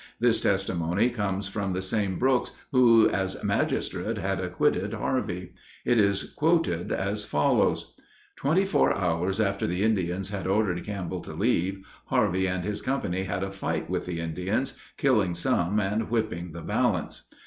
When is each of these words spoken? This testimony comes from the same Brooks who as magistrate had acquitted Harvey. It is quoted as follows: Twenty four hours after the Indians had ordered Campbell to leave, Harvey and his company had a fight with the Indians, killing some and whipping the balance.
This 0.19 0.39
testimony 0.39 1.11
comes 1.11 1.47
from 1.47 1.73
the 1.73 1.81
same 1.83 2.17
Brooks 2.17 2.53
who 2.71 3.07
as 3.09 3.43
magistrate 3.43 4.17
had 4.17 4.39
acquitted 4.39 4.95
Harvey. 4.95 5.53
It 5.85 5.99
is 5.99 6.23
quoted 6.23 6.91
as 6.91 7.23
follows: 7.23 7.93
Twenty 8.35 8.65
four 8.65 8.97
hours 8.97 9.39
after 9.39 9.67
the 9.67 9.83
Indians 9.83 10.29
had 10.29 10.47
ordered 10.47 10.83
Campbell 10.83 11.21
to 11.21 11.33
leave, 11.33 11.85
Harvey 12.07 12.47
and 12.47 12.63
his 12.65 12.81
company 12.81 13.25
had 13.25 13.43
a 13.43 13.51
fight 13.51 13.91
with 13.91 14.07
the 14.07 14.19
Indians, 14.19 14.73
killing 14.97 15.35
some 15.35 15.79
and 15.79 16.09
whipping 16.09 16.51
the 16.51 16.63
balance. 16.63 17.27